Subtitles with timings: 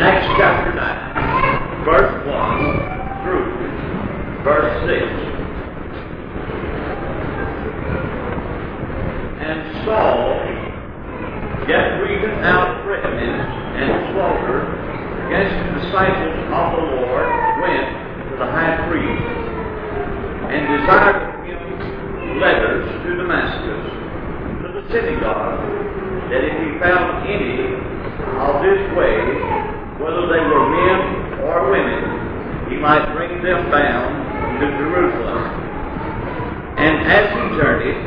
[0.00, 3.52] Acts chapter 9, verse 1 through
[4.40, 4.96] verse 6.
[9.44, 10.40] And Saul,
[11.68, 13.44] yet breathing out threatenings
[13.76, 14.72] and slaughter
[15.28, 17.28] against the disciples of the Lord,
[17.60, 17.92] went
[18.32, 19.28] to the high priest
[20.48, 21.60] and desired of him
[22.40, 23.84] letters to Damascus,
[24.64, 25.60] to the synagogue,
[26.32, 27.76] that if he found any
[28.40, 29.60] of this way,
[30.00, 35.44] whether they were men or women, he might bring them bound to Jerusalem.
[36.80, 38.00] And as he journeyed,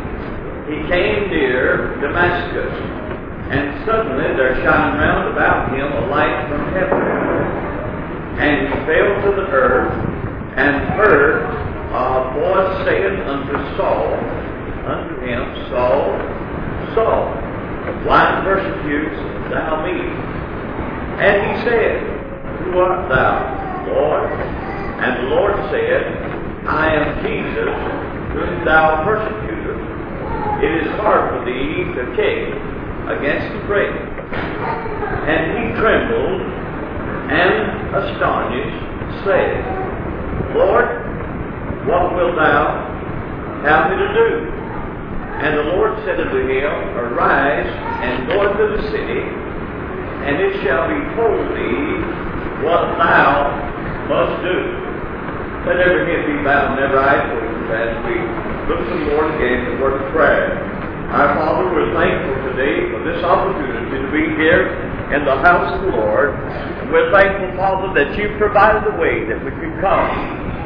[0.73, 2.73] he came near Damascus,
[3.53, 7.02] and suddenly there shined round about him a light from heaven.
[8.41, 9.93] And he fell to the earth,
[10.57, 11.45] and heard
[11.93, 14.17] a voice saying unto Saul,
[14.89, 16.17] unto him, Saul,
[16.95, 17.29] Saul,
[18.02, 20.33] why persecutest thou me?
[21.13, 22.02] And he said,
[22.65, 24.31] Who art thou, Lord?
[24.33, 26.02] And the Lord said,
[26.66, 27.69] I am Jesus,
[28.33, 29.83] whom thou persecutest.
[30.66, 32.58] It is hard for thee to kick
[33.13, 33.94] against the prick.
[33.94, 36.41] And he trembled
[37.30, 38.81] and astonished,
[39.25, 39.63] said,
[40.55, 40.88] Lord,
[41.88, 42.88] what wilt thou
[43.63, 44.29] have me to do?
[45.43, 49.23] And the Lord said unto him, Arise and go into the city,
[50.23, 51.99] and it shall be told thee
[52.63, 53.51] what thou
[54.07, 54.57] must do.
[55.67, 58.16] Let every head be bowed and every eye closed as we
[58.67, 60.59] look to the Lord again in the word of prayer.
[61.11, 65.86] Our Father, we're thankful today for this opportunity to be here in the house of
[65.86, 66.33] the Lord.
[66.33, 70.09] And we're thankful, Father, that you've provided a way that we could come.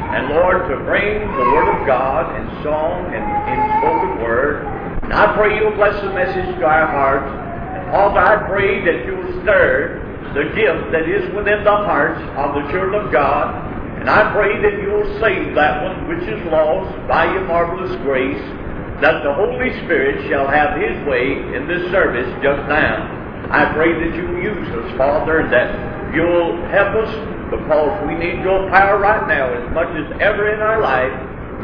[0.08, 4.64] And Lord, to bring the Word of God in song and in spoken word.
[5.04, 7.28] And I pray you'll bless the message to our hearts.
[7.28, 10.00] And Father, I pray that you'll stir
[10.32, 13.52] the gift that is within the hearts of the children of God.
[14.00, 18.40] And I pray that you'll save that one which is lost by your marvelous grace,
[19.04, 23.17] that the Holy Spirit shall have his way in this service just now.
[23.50, 27.12] I pray that you'll use us, Father, and that you'll help us
[27.48, 31.12] because we need your power right now as much as ever in our life.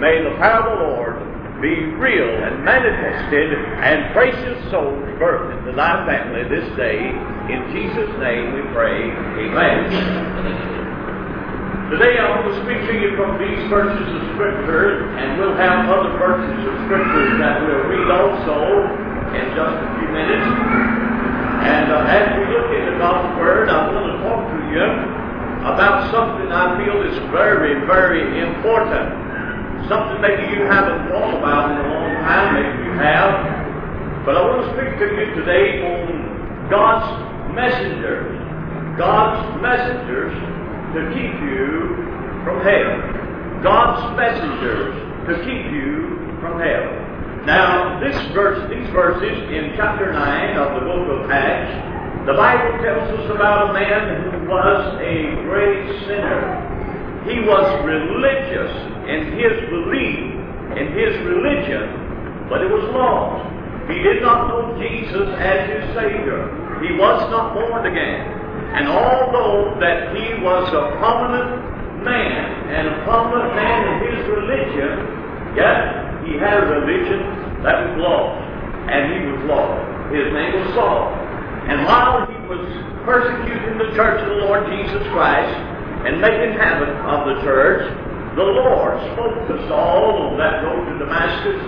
[0.01, 5.73] May the power of the Lord be real and manifested and precious souls birthed into
[5.73, 7.09] thy family this day.
[7.53, 9.13] In Jesus' name we pray.
[9.13, 10.75] Amen.
[11.93, 15.89] Today I want to speak to you from these verses of Scripture, and we'll have
[15.89, 18.57] other verses of Scripture that we'll read also
[19.37, 20.94] in just a few minutes.
[21.63, 24.87] And uh, as we look into God's Word, I want to talk to you
[25.65, 29.87] about something I feel is very, very important.
[29.89, 34.25] Something maybe you haven't thought about in a long time, maybe you have.
[34.25, 37.09] But I want to speak to you today on God's
[37.55, 38.41] messengers.
[38.97, 40.33] God's messengers
[40.95, 41.97] to keep you
[42.45, 43.63] from hell.
[43.63, 44.95] God's messengers
[45.29, 47.04] to keep you from hell.
[47.45, 51.77] Now, this verse, these verses in chapter 9 of the book of Acts,
[52.25, 56.57] the Bible tells us about a man who was a great sinner.
[57.29, 58.73] He was religious
[59.13, 60.25] in his belief,
[60.73, 63.45] in his religion, but it was lost.
[63.93, 66.49] He did not know Jesus as his Savior.
[66.81, 68.25] He was not born again.
[68.73, 71.61] And although that he was a prominent
[72.09, 77.95] man and a prominent man in his religion, yet he had a religion that was
[78.01, 78.41] lost.
[78.85, 79.81] And he was lost.
[80.13, 81.09] His name was Saul.
[81.69, 82.65] And while he was
[83.09, 85.53] persecuting the church of the Lord Jesus Christ
[86.05, 87.89] and making havoc of the church,
[88.37, 91.63] the Lord spoke to Saul on that road to Damascus,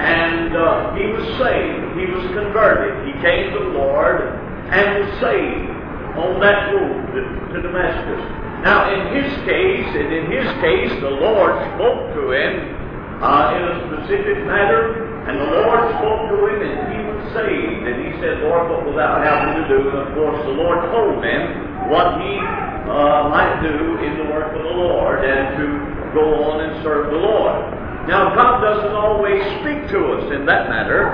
[0.00, 1.94] and uh, he was saved.
[1.94, 3.06] He was converted.
[3.06, 4.24] He came to the Lord
[4.72, 5.70] and was saved
[6.16, 7.04] on that road
[7.52, 8.22] to Damascus.
[8.64, 12.85] Now, in his case, and in his case, the Lord spoke to him
[13.22, 17.82] uh, in a specific matter, and the Lord spoke to him, and he was saved.
[17.88, 19.88] And he said, Lord, what will thou have to do?
[19.90, 22.38] And of course, the Lord told him what he
[22.86, 25.66] uh, might do in the work of the Lord and to
[26.14, 27.58] go on and serve the Lord.
[28.06, 31.10] Now, God doesn't always speak to us in that matter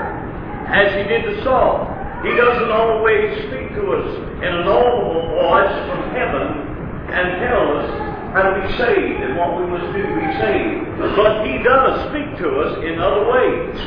[0.69, 1.89] as he did to Saul.
[2.21, 4.07] He doesn't always speak to us
[4.39, 6.47] in an audible voice from heaven
[7.09, 7.89] and tell us
[8.31, 10.82] how to be saved and what we must do to be saved.
[10.97, 13.77] But He does speak to us in other ways.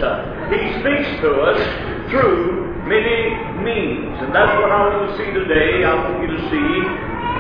[0.51, 1.59] He speaks to us
[2.11, 4.15] through many means.
[4.23, 5.85] And that's what I want to see today.
[5.85, 6.73] I want you to see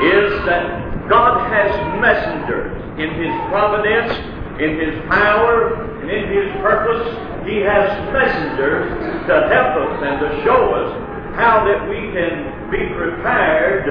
[0.07, 1.71] is that God has
[2.03, 4.11] messengers in His providence,
[4.59, 7.07] in His power, and in His purpose.
[7.47, 8.91] He has messengers
[9.31, 10.91] to help us and to show us
[11.39, 13.87] how that we can be prepared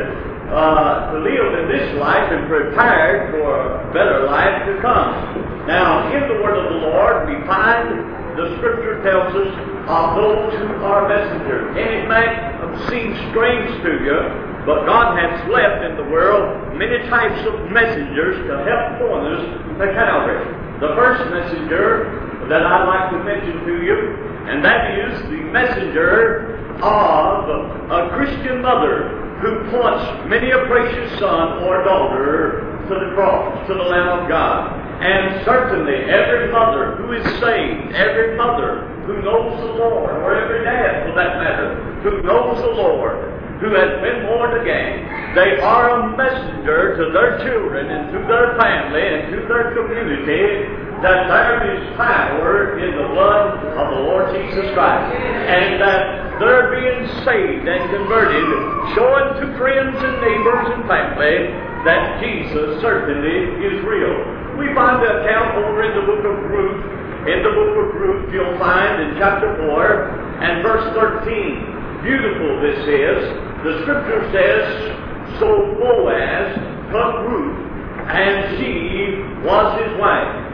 [0.52, 5.45] uh, to live in this life and prepared for a better life to come.
[5.68, 9.50] Now, in the word of the Lord, we find the Scripture tells us
[9.90, 11.74] of those who are messengers.
[11.74, 14.20] And it might seem strange to you,
[14.66, 19.42] but God has left in the world many types of messengers to help us
[19.82, 20.46] to Calvary.
[20.82, 23.98] The first messenger that I'd like to mention to you,
[24.46, 27.50] and that is the messenger of
[27.90, 29.10] a Christian mother
[29.42, 34.30] who points many a precious son or daughter to the cross, to the Lamb of
[34.30, 34.85] God.
[35.02, 40.64] And certainly every mother who is saved, every mother who knows the Lord, or every
[40.64, 46.00] dad for that matter, who knows the Lord, who has been born again, they are
[46.00, 51.76] a messenger to their children and to their family and to their community that there
[51.76, 55.12] is power in the blood of the Lord Jesus Christ.
[55.14, 58.48] And that they're being saved and converted,
[58.96, 61.52] showing to friends and neighbors and family
[61.84, 64.45] that Jesus certainly is real.
[64.58, 66.80] We find the account over in the book of Ruth.
[67.28, 72.04] In the book of Ruth, you'll find in chapter 4 and verse 13.
[72.04, 73.20] Beautiful this is.
[73.66, 76.56] The scripture says, So Boaz
[76.88, 77.58] took Ruth,
[78.08, 80.46] and she was his wife.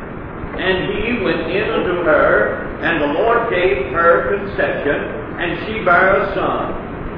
[0.57, 4.97] And he went in unto her, and the Lord gave her conception,
[5.37, 6.73] and she bare a son.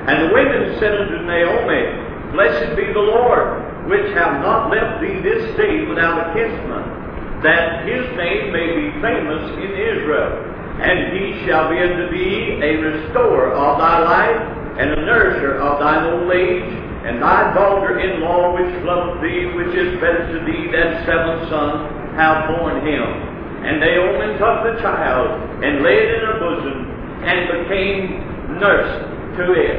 [0.09, 5.19] And the women said unto Naomi, Blessed be the Lord, which have not left thee
[5.21, 10.50] this day without a kinsman, that his name may be famous in Israel.
[10.74, 14.41] And he shall be unto thee a restorer of thy life,
[14.80, 16.65] and a nourisher of thine old age,
[17.06, 22.47] and thy daughter-in-law which loveth thee, which is better to thee than seven sons, have
[22.47, 23.03] borne him.
[23.63, 25.29] And Naomi took the child
[25.63, 26.89] and laid it in her bosom
[27.24, 28.91] and became nurse
[29.38, 29.77] to it.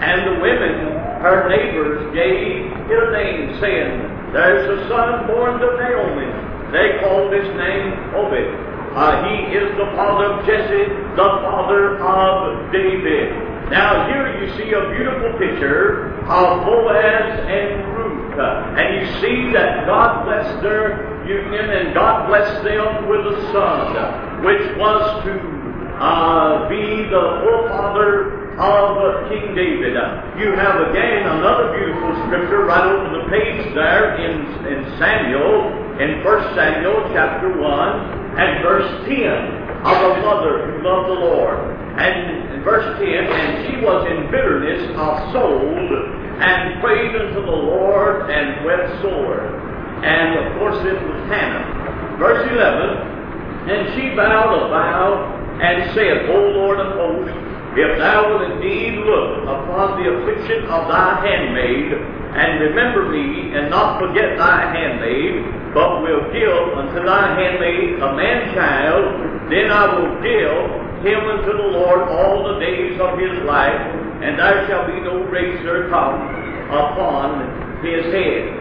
[0.00, 6.30] And the women, her neighbors, gave a name, saying, There's a son born to Naomi.
[6.72, 8.68] They called his name Obed.
[8.96, 13.32] Uh, he is the father of Jesse, the father of David.
[13.70, 18.18] Now here you see a beautiful picture of Boaz and Ruth.
[18.38, 24.44] And you see that God blessed their union, and God blessed them with a son,
[24.44, 25.58] which was to
[26.00, 29.94] uh, be the forefather of King David.
[30.38, 35.70] You have again another beautiful scripture right over the page there in, in Samuel,
[36.02, 41.58] in 1 Samuel chapter 1 and verse 10 of a mother who loved the Lord.
[41.98, 45.58] And verse 10, and she was in bitterness of soul
[46.38, 49.54] and prayed unto the Lord and wept sore.
[50.02, 52.18] And of course, this was Hannah.
[52.18, 58.28] Verse 11 And she vowed a vow and said, O Lord of hosts, if thou
[58.28, 61.92] wilt indeed look upon the affliction of thy handmaid,
[62.38, 68.16] and remember me, and not forget thy handmaid, but will give unto thy handmaid a
[68.16, 69.04] man child,
[69.50, 73.80] then I will give him unto the Lord all the days of his life,
[74.22, 76.20] and there shall be no razor come
[76.72, 78.58] upon his head.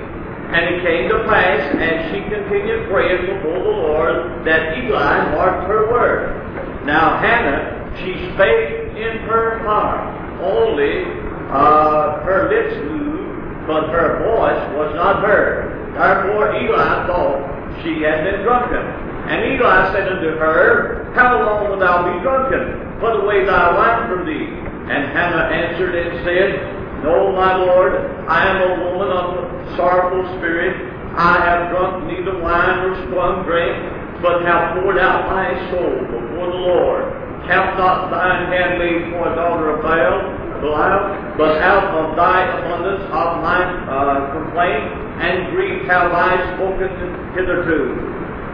[0.47, 5.67] And it came to pass, as she continued praying before the Lord, that Eli marked
[5.67, 6.85] her word.
[6.85, 10.09] Now Hannah, she spake in her heart,
[10.41, 11.05] only
[11.53, 15.93] uh, her lips moved, but her voice was not heard.
[15.93, 18.83] Therefore Eli thought she had been drunken.
[19.29, 22.99] And Eli said unto her, How long wilt thou be drunken?
[22.99, 24.47] Put away thy wine from thee.
[24.87, 27.93] And Hannah answered and said, no, my Lord,
[28.27, 30.73] I am a woman of sorrowful spirit.
[31.13, 33.77] I have drunk neither wine nor strong drink,
[34.21, 37.26] but have poured out my soul before the Lord.
[37.47, 40.19] Count not thine handmaid for a daughter of Baal,
[40.59, 44.83] Belial, but out of thy abundance of my uh, complaint
[45.23, 46.91] and grief have I spoken
[47.33, 47.95] hitherto.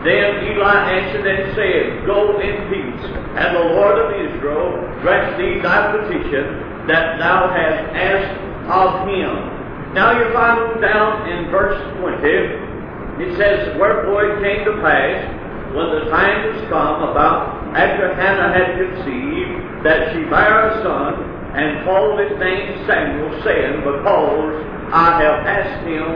[0.05, 3.05] Then Eli answered and said, Go in peace,
[3.39, 8.35] and the Lord of Israel grant thee thy petition, that thou hast asked
[8.67, 9.95] of him.
[9.95, 15.42] Now you find down in verse 20, it says, Wherefore it came to pass,
[15.74, 21.13] when the time was come about after Hannah had conceived, that she bare a son,
[21.58, 24.53] and called his name Samuel, saying, Because
[24.94, 26.10] I have asked him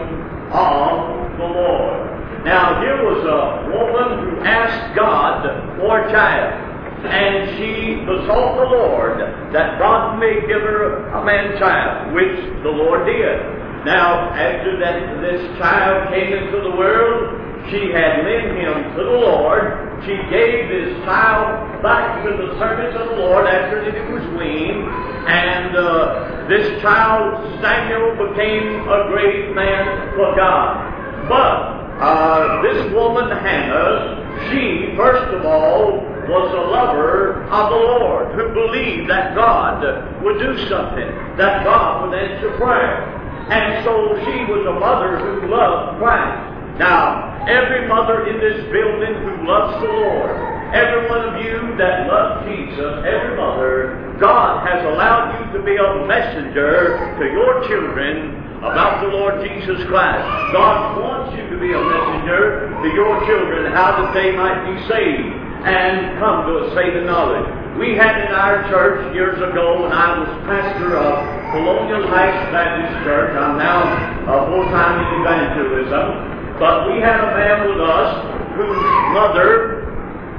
[0.53, 2.45] of the Lord.
[2.45, 5.43] Now here was a woman who asked God
[5.77, 6.67] for a child
[7.05, 9.19] and she besought the Lord
[9.53, 13.37] that God may give her a man child, which the Lord did.
[13.85, 19.17] Now, after that this child came into the world, she had lent him to the
[19.27, 24.23] Lord, she gave this child back to the service of the Lord after it was
[24.37, 24.87] weaned,
[25.27, 31.27] and uh, this child, Samuel, became a great man for God.
[31.27, 38.35] But uh, this woman, Hannah, she, first of all, was a lover of the Lord
[38.35, 39.83] who believed that God
[40.23, 43.17] would do something, that God would answer prayer.
[43.49, 46.56] And so she was a mother who loved Christ.
[46.77, 50.29] Now, every mother in this building who loves the Lord,
[50.77, 55.73] every one of you that love Jesus, every mother, God has allowed you to be
[55.73, 60.25] a messenger to your children about the Lord Jesus Christ.
[60.53, 64.77] God wants you to be a messenger to your children how that they might be
[64.85, 65.33] saved
[65.65, 67.45] and come to a saving knowledge.
[67.77, 71.13] We had in our church years ago when I was pastor of
[71.53, 73.37] Colonial Heights Baptist Church.
[73.37, 73.85] I'm now
[74.29, 76.36] a full-time evangelism.
[76.59, 78.09] But we had a man with us
[78.57, 78.81] whose
[79.13, 79.85] mother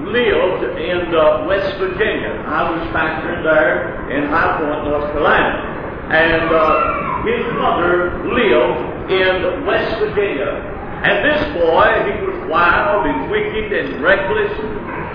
[0.03, 2.43] lived in uh, West Virginia.
[2.43, 5.63] I was pastoring there in High Point, North Carolina.
[6.11, 10.59] And uh, his mother lived in West Virginia.
[11.07, 14.51] And this boy, he was wild and wicked and reckless.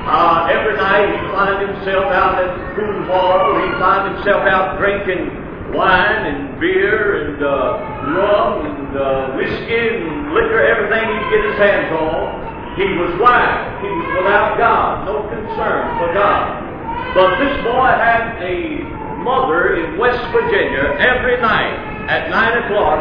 [0.08, 3.60] Uh, every night he'd find himself out at pool hall.
[3.60, 10.34] He'd find himself out drinking wine and beer and uh, rum and uh, whiskey and
[10.34, 12.44] liquor, everything he could get his hands on.
[12.76, 13.86] He was wild.
[13.86, 16.64] He was without God, no concern for God.
[17.14, 18.82] But this boy had a
[19.22, 21.78] mother in West Virginia every night
[22.10, 23.00] at 9 o'clock.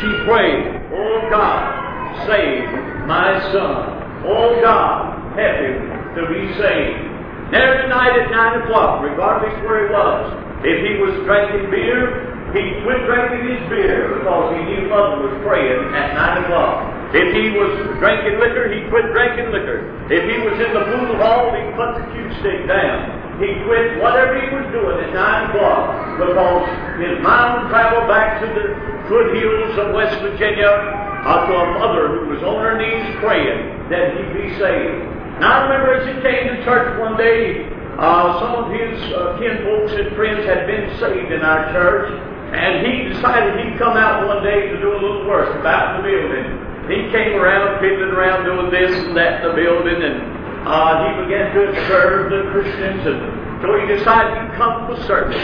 [0.00, 2.70] She prayed, Oh God, save
[3.10, 4.22] my son.
[4.24, 7.02] Oh God, help him to be saved.
[7.50, 10.24] Every night at 9 o'clock, regardless where he was,
[10.62, 15.36] if he was drinking beer, he quit drinking his beer because he knew mother was
[15.44, 16.76] praying at 9 o'clock.
[17.12, 19.88] If he was drinking liquor, he quit drinking liquor.
[20.12, 23.40] If he was in the pool hall, he put the cue stick down.
[23.40, 25.84] He quit whatever he was doing at 9 o'clock
[26.20, 26.64] because
[27.00, 28.66] his mind traveled back to the
[29.08, 34.32] foothills of West Virginia to a mother who was on her knees praying that he'd
[34.32, 35.04] be saved.
[35.40, 39.36] Now I remember as he came to church one day, uh, some of his uh,
[39.38, 42.10] kinfolks and friends had been saved in our church,
[42.54, 46.02] and he decided he'd come out one day to do a little work about the
[46.08, 46.48] building.
[46.88, 50.16] He came around, fiddling around, doing this and that in the building, and
[50.64, 53.20] uh, he began to observe the Christians, and
[53.60, 55.36] so he decided he'd come for service.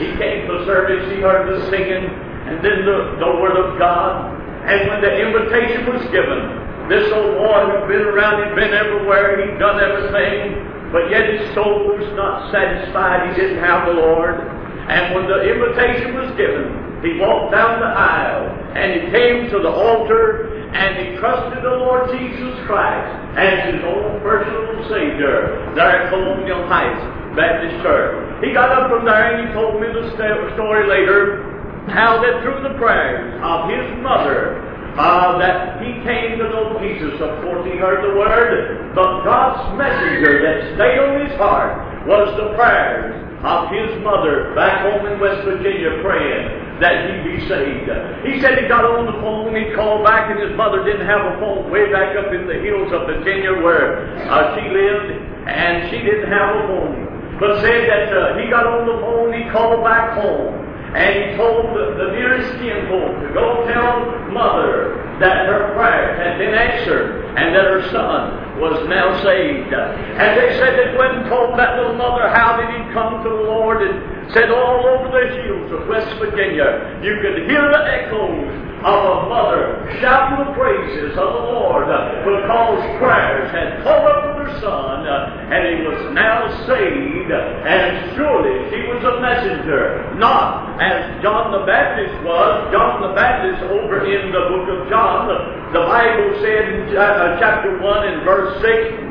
[0.00, 2.08] He came for service, he heard the singing,
[2.48, 4.32] and then the, the Word of God.
[4.64, 6.48] And when the invitation was given,
[6.88, 11.52] this old boy who'd been around, he'd been everywhere, he'd done everything, but yet his
[11.52, 13.28] soul was not satisfied.
[13.28, 14.40] He didn't have the Lord.
[14.88, 19.58] And when the invitation was given, he walked down the aisle and he came to
[19.60, 26.08] the altar and he trusted the Lord Jesus Christ as his own personal Savior there
[26.08, 27.04] at Colonial Heights
[27.36, 28.42] Baptist Church.
[28.42, 31.44] He got up from there and he told me the story later
[31.92, 34.64] how that through the prayers of his mother
[34.98, 37.20] uh, that he came to know Jesus.
[37.20, 42.32] Of course, he heard the word, but God's messenger that stayed on his heart was
[42.40, 47.90] the prayers of his mother back home in West Virginia praying that he be saved.
[48.26, 51.22] He said he got on the phone, he called back, and his mother didn't have
[51.22, 55.10] a phone way back up in the hills of Virginia where uh, she lived,
[55.46, 57.38] and she didn't have a phone.
[57.38, 60.67] But said that uh, he got on the phone, he called back home.
[60.94, 66.54] And he told the, nearest kinfolk to go tell mother that her prayers had been
[66.54, 69.72] answered and that her son was now saved.
[69.72, 73.44] And they said that when told that little mother how did he come to the
[73.52, 78.48] Lord and said all over the hills of West Virginia you could hear the echoes
[78.84, 81.86] of a mother shouting the praises of the Lord
[82.24, 89.00] because prayers had her son uh, and he was now saved and surely she was
[89.04, 92.70] a messenger not as John the Baptist was.
[92.70, 95.28] John the Baptist over in the book of John
[95.72, 99.07] the Bible said in uh, uh, chapter 1 and verse 6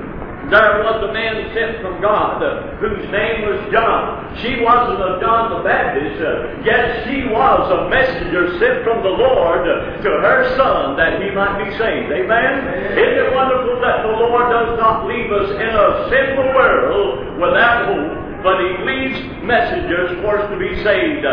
[0.47, 4.31] there was a man sent from God uh, whose name was John.
[4.39, 9.11] She wasn't of John the Baptist, uh, yet she was a messenger sent from the
[9.11, 12.15] Lord uh, to her son that he might be saved.
[12.15, 12.95] Amen?
[12.95, 17.91] Isn't it wonderful that the Lord does not leave us in a sinful world without
[17.91, 18.27] hope?
[18.43, 21.25] but he leaves messengers for us to be saved.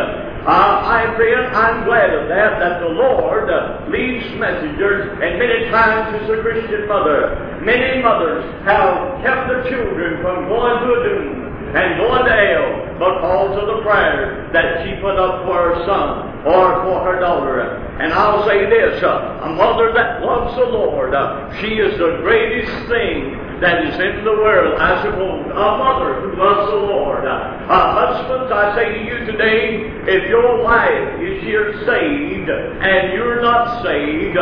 [0.45, 5.73] Uh, I friend, I'm glad of that, that the Lord uh, leaves messengers, and many
[5.73, 11.01] times as a Christian mother, many mothers have kept their children from going to a
[11.01, 15.87] doom and going to hell because of the prayers that she put up for her
[15.89, 17.81] son or for her daughter.
[18.05, 22.21] And I'll say this, uh, a mother that loves the Lord, uh, she is the
[22.21, 25.47] greatest thing that is in the world, I suppose.
[25.47, 27.25] A mother who loves the Lord.
[27.25, 33.41] A husband, I say to you today, if your wife is here saved and you're
[33.41, 34.35] not saved,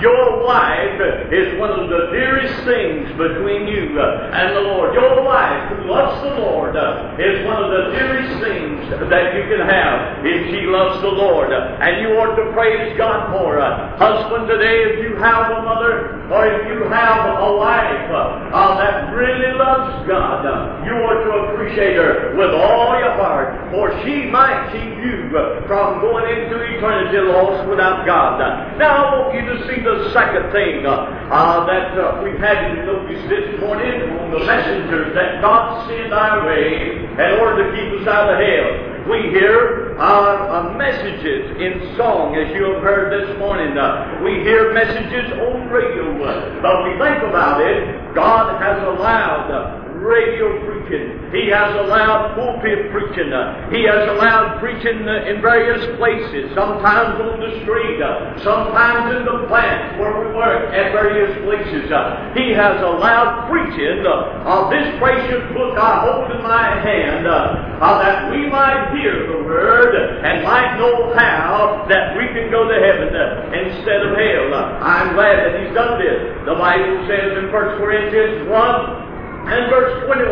[0.00, 1.00] your wife
[1.32, 4.94] is one of the dearest things between you and the Lord.
[4.94, 6.76] Your wife who loves the Lord
[7.20, 11.52] is one of the dearest things that you can have if she loves the Lord.
[11.52, 13.96] And you ought to praise God for her.
[13.98, 19.10] Husband, today, if you have a mother or if you have a wife uh, that
[19.10, 24.30] really loves God, uh, you ought to appreciate her with all your heart, for she
[24.30, 25.26] might keep you
[25.66, 28.38] from going into eternity lost without God.
[28.78, 31.02] Now, I want you to see the second thing uh,
[31.34, 36.12] uh, that uh, we've had to notice this morning on the messengers that God sent
[36.12, 41.60] our way in order to keep us out of hell we hear uh, uh, messages
[41.60, 43.76] in song, as you have heard this morning.
[43.76, 46.16] Uh, we hear messages on radio.
[46.62, 51.20] but we think about it, God has allowed radio preaching.
[51.30, 53.30] He has allowed pulpit preaching.
[53.70, 58.00] He has allowed preaching in various places, sometimes on the street,
[58.42, 61.92] sometimes in the plant where we work at various places.
[62.34, 68.32] He has allowed preaching of this precious book I hold in my hand uh, that
[68.32, 73.12] we might hear the word and might know how that we can go to heaven
[73.52, 74.48] instead of hell.
[74.80, 76.18] I'm glad that he's done this.
[76.48, 79.09] The Bible says in 1 Corinthians 1
[79.48, 80.28] and verse 21,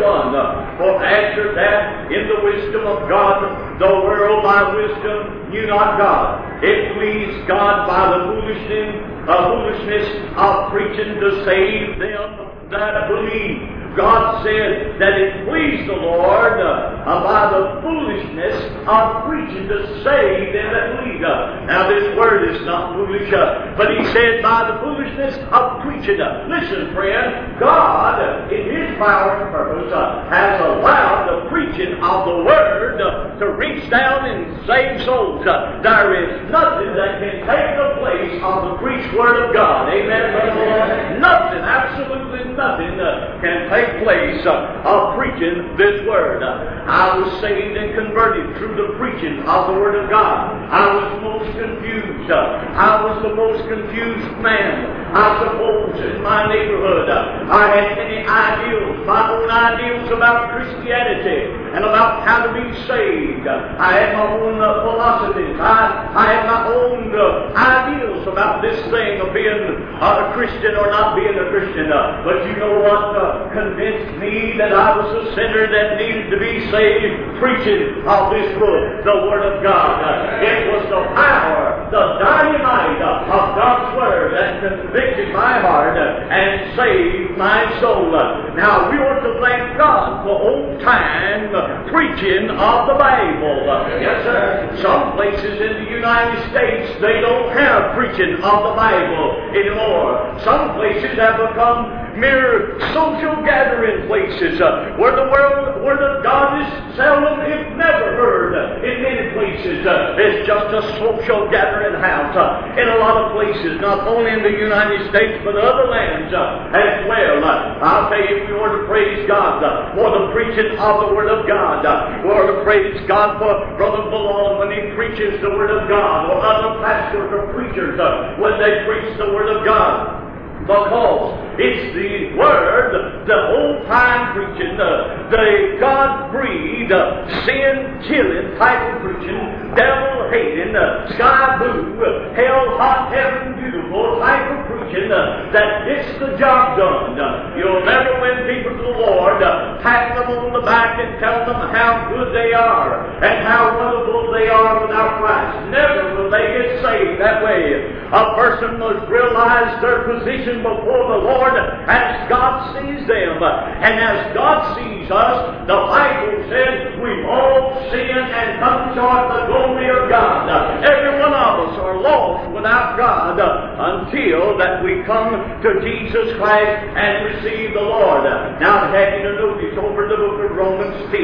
[0.77, 6.63] For after that, in the wisdom of God, the world by wisdom knew not God.
[6.63, 13.78] It pleased God by the foolishness, uh, foolishness of preaching to save them that believe.
[13.95, 18.55] God said that it pleased the Lord uh, by the foolishness
[18.85, 21.23] of preaching to save them that believe.
[21.23, 25.81] Uh, now, this word is not foolish, uh, but He said by the foolishness of
[25.81, 26.21] preaching.
[26.21, 31.97] Uh, listen, friend, God, uh, in His power and purpose, uh, has allowed the preaching
[32.03, 32.97] of the Word
[33.39, 35.43] to reach down and save souls.
[35.45, 39.89] there is nothing that can take the place of the preached Word of God.
[39.89, 42.99] Amen, Nothing, absolutely nothing,
[43.39, 46.43] can take take place uh, of preaching this word.
[46.43, 50.67] I was saved and converted through the preaching of the Word of God.
[50.67, 52.31] I was most confused.
[52.31, 57.09] I was the most confused man, I suppose, in my neighborhood.
[57.09, 63.47] I had many ideals, my own ideals about Christianity and about how to be saved.
[63.47, 65.57] I had my own uh, philosophies.
[65.57, 70.77] I, I had my own uh, ideals about this thing of being uh, a Christian
[70.77, 71.89] or not being a Christian.
[71.89, 73.17] Uh, but you know what?
[73.17, 78.29] Uh, convinced me that I was a sinner that needed to be saved, preaching of
[78.29, 80.41] this book, the Word of God.
[80.41, 86.75] It was the power, the dynamite of God's Word that convicted my heart uh, and
[86.75, 88.15] saved my soul.
[88.15, 93.63] Uh, now, we ought to thank God for old time uh, preaching of the Bible.
[94.01, 94.77] Yes, sir.
[94.81, 100.39] Some places in the United States, they don't have preaching of the Bible anymore.
[100.43, 106.59] Some places have become mere social gathering places uh, where the world, where the God
[106.61, 108.51] is seldom, if never heard
[108.83, 109.87] in many places.
[109.87, 114.31] Uh, it's just a social gathering house uh, in a lot of places, not only
[114.31, 117.39] in the United States but other lands uh, as well.
[117.43, 121.15] Uh, I'll tell you, we ought to praise God uh, for the preaching of the
[121.15, 121.83] Word of God.
[122.23, 126.29] we ought to praise God for Brother Malone when he preaches the Word of God,
[126.29, 127.95] or other pastors or preachers
[128.39, 130.28] when they preach the Word of God
[130.69, 134.93] because it's the Word, the whole time preaching, the,
[135.33, 141.97] the God breathed, uh, sin killing type of preaching, devil hating, uh, sky blue,
[142.37, 147.17] hell hot, heaven beautiful type of preaching that gets the job done.
[147.57, 149.41] You'll never win people to the Lord,
[149.81, 154.31] pat them on the back and tell them how good they are and how wonderful
[154.33, 155.73] they are without Christ.
[155.73, 157.99] Never will they get saved that way.
[158.09, 161.55] A person must realize their position before the Lord
[161.87, 163.41] as God sees them.
[163.41, 169.45] And as God sees us, the Bible says we all sin and come short the
[169.47, 170.49] glory of God.
[170.83, 176.83] Every one of us are lost without God until that we come to Jesus Christ
[176.95, 178.23] and receive the Lord.
[178.59, 181.19] Now, you to notice over the book of Romans 10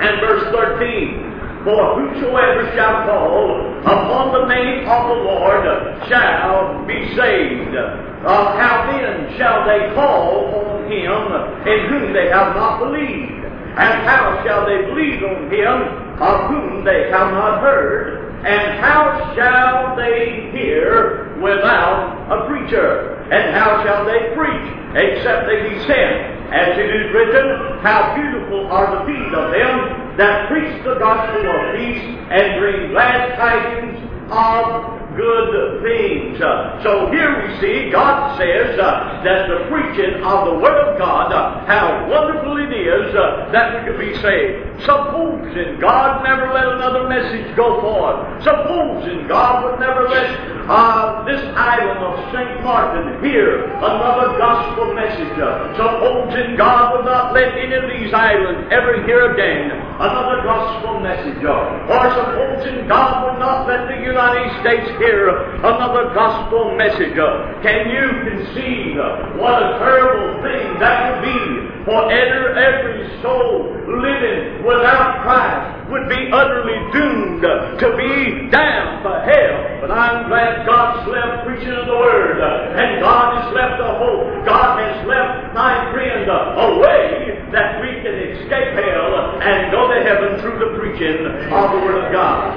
[0.00, 1.30] and verse 13.
[1.64, 5.64] For whosoever shall call upon the name of the Lord
[6.08, 7.76] shall be saved.
[8.24, 13.32] Uh, how then shall they call on him in whom they have not believed?
[13.76, 18.34] And how shall they believe on him of whom they have not heard?
[18.44, 23.22] And how shall they hear without a preacher?
[23.30, 26.40] And how shall they preach except they be sent.
[26.50, 31.46] As it is written, How beautiful are the feet of them that preach the gospel
[31.46, 36.38] of peace and bring glad tidings of good things.
[36.82, 41.32] So here we see God says uh, that the preaching of the Word of God,
[41.32, 44.80] uh, how wonderful it is uh, that we could be saved.
[44.80, 48.24] Supposing God never let another message go forth.
[48.42, 50.28] Supposing God would never let
[50.70, 52.64] uh, this island of St.
[52.64, 55.34] Martin hear another gospel message.
[55.76, 61.42] Supposing God would not let any of these islands ever hear again another gospel message.
[61.44, 67.14] Or supposing God would not let the United States hear another gospel message.
[67.62, 68.96] Can you conceive
[69.38, 76.30] what a terrible thing that would be for every soul living without Christ would be
[76.32, 79.80] utterly doomed to be damned for hell.
[79.82, 84.46] But I'm glad God's left preaching of the Word, and God has left a hope.
[84.46, 89.98] God has left my friend a way that we can escape hell and go to
[90.06, 92.54] heaven through the preaching of the Word of God.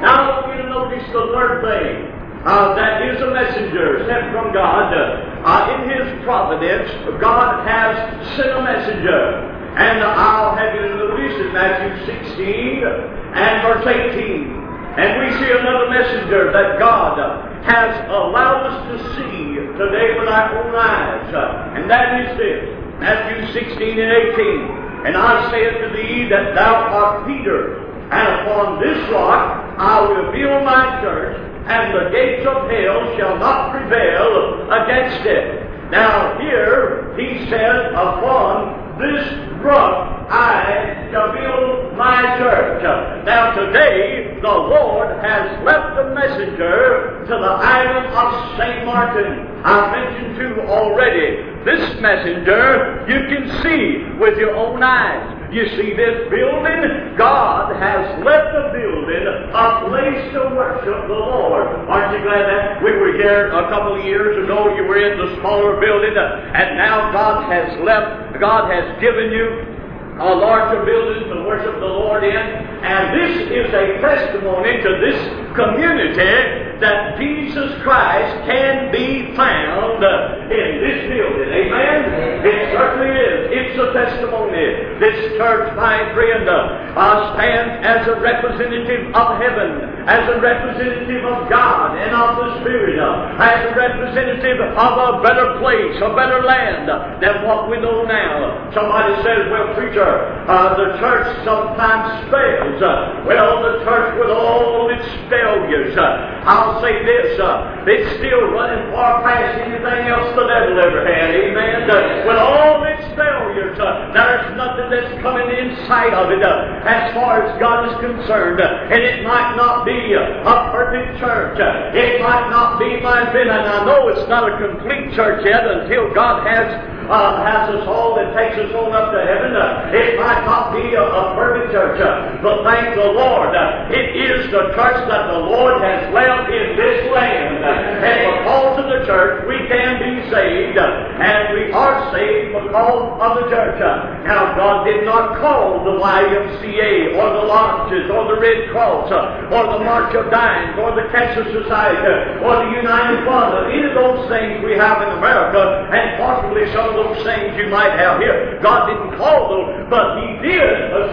[0.00, 0.33] Now
[0.74, 2.10] Notice the third thing.
[2.42, 4.90] Uh, that is a messenger sent from God.
[4.90, 6.90] Uh, in His providence,
[7.22, 7.94] God has
[8.34, 9.54] sent a messenger.
[9.78, 11.94] And I'll have you notice in Matthew
[12.26, 14.50] 16 and verse 18.
[14.98, 17.22] And we see another messenger that God
[17.62, 21.78] has allowed us to see today with our own eyes.
[21.78, 22.66] And that is this
[22.98, 25.06] Matthew 16 and 18.
[25.06, 30.32] And I say unto thee that thou art Peter, and upon this rock I will
[30.32, 31.36] build my church,
[31.66, 35.90] and the gates of hell shall not prevail against it.
[35.90, 39.26] Now here he says, upon this
[39.62, 42.82] rock I shall build my church.
[43.24, 48.86] Now today the Lord has left a messenger to the island of St.
[48.86, 49.62] Martin.
[49.64, 51.42] I've mentioned to already.
[51.64, 55.40] This messenger you can see with your own eyes.
[55.52, 61.66] You see, this building, God has left the building a place to worship the Lord.
[61.88, 64.74] Aren't you glad that we were here a couple of years ago?
[64.76, 69.32] You were in the smaller building, uh, and now God has left, God has given
[69.32, 69.74] you
[70.20, 72.36] a larger building to worship the Lord in.
[72.36, 75.18] And this is a testimony to this
[75.56, 81.50] community that Jesus Christ can be found uh, in this building.
[81.50, 82.44] Amen?
[82.46, 83.38] It certainly is.
[83.50, 85.00] It's a testimony.
[85.00, 91.24] This church, my friend, uh, uh stands as a representative of heaven, as a representative
[91.24, 96.44] of God and of the Spirit, as a representative of a better place, a better
[96.44, 96.88] land
[97.22, 98.68] than what we know now.
[98.76, 100.04] Somebody says, well, preacher,
[100.44, 102.82] uh, the church sometimes fails.
[102.82, 108.52] Uh, well, the church with all its failures, uh, I'll say this, uh, it's still
[108.52, 111.32] running far past anything else the devil ever had.
[111.32, 111.88] Amen.
[112.28, 113.76] With all its failures,
[114.12, 118.60] there's nothing that's coming in sight of it as far as God is concerned.
[118.60, 121.58] and it might not be a perfect church.
[121.94, 125.66] it might not be my friend, and I know it's not a complete church yet
[125.66, 129.52] until God has uh, has us all that takes us on up to heaven.
[129.52, 133.92] Uh, it might not be a, a perfect church, uh, but thank the Lord, uh,
[133.92, 137.60] it is the church that the Lord has left in this land.
[137.60, 143.30] and because of the church, we can be saved, and we are saved because of
[143.36, 143.78] the church.
[144.24, 149.62] now, God did not call the YMCA or the lodges or the Red Cross or
[149.76, 154.28] the March of Dimes or the Cancer Society or the United or any of those
[154.28, 158.58] things we have in America, and possibly some of those things you might have here.
[158.62, 160.64] God didn't call those, but He did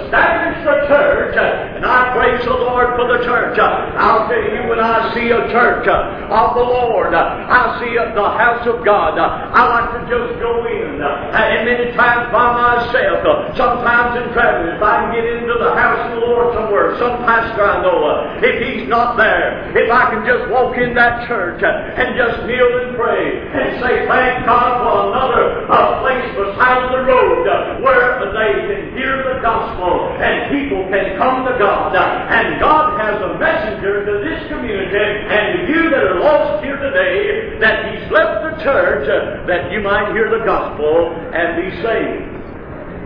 [0.05, 3.59] establish the church, and I praise the Lord for the church.
[3.59, 8.65] I'll tell you, when I see a church of the Lord, I see the house
[8.67, 14.33] of God, I like to just go in, and many times by myself, sometimes in
[14.33, 17.81] traveling, if I can get into the house of the Lord somewhere, some pastor I
[17.81, 17.99] know,
[18.41, 22.69] if he's not there, if I can just walk in that church and just kneel
[22.85, 27.49] and pray and say, Thank God for another a place beside the road
[27.81, 31.95] where they can hear the gospel and people can come to God.
[31.95, 36.77] And God has a messenger to this community and to you that are lost here
[36.77, 39.07] today that He's left the church
[39.47, 42.31] that you might hear the gospel and be saved.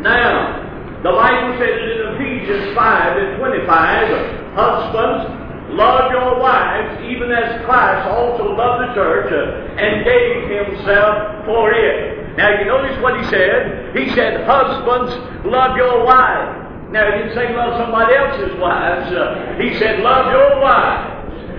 [0.04, 0.66] Now,
[1.04, 8.08] the Bible says in Ephesians 5 and 25, Husbands, love your wives even as Christ
[8.08, 12.38] also loved the church and gave himself for it.
[12.38, 13.96] Now you notice what he said.
[13.96, 15.14] He said, Husbands,
[15.46, 16.66] love your wives.
[16.92, 19.12] Now he didn't say love somebody else's wives.
[19.12, 21.12] Uh, he said, love your wives.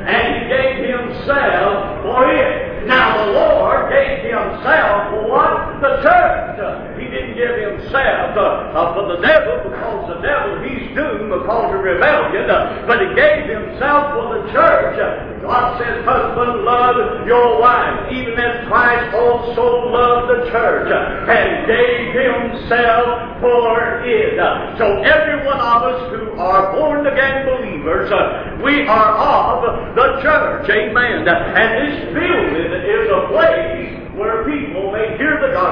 [0.07, 2.87] And he gave himself for it.
[2.87, 5.76] Now the Lord gave himself for what?
[5.81, 6.57] The church.
[6.97, 11.75] He didn't give himself uh, uh, for the devil because the devil, he's doomed because
[11.75, 14.97] of rebellion, uh, but he gave himself for the church.
[15.45, 22.17] God says, Husband, love your wife, even as Christ also loved the church and gave
[22.17, 24.41] himself for it.
[24.81, 30.23] So every one of us who are born again believers, uh, we are of the
[30.23, 30.69] church.
[30.71, 31.29] Amen.
[31.29, 35.66] And this building is a place where people may hear the gospel